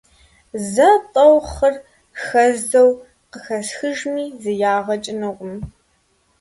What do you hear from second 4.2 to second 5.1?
зы ягъэ